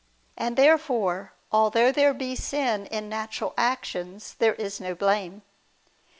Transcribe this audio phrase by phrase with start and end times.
[0.35, 5.43] And, therefore, although there be sin in natural actions, there is no blame.